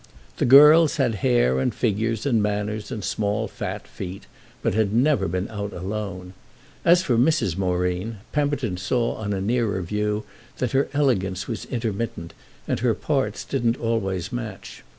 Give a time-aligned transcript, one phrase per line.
[0.37, 4.23] The girls had hair and figures and manners and small fat feet,
[4.63, 6.33] but had never been out alone.
[6.83, 7.55] As for Mrs.
[7.55, 10.23] Moreen Pemberton saw on a nearer view
[10.57, 12.33] that her elegance was intermittent
[12.67, 14.81] and her parts didn't always match.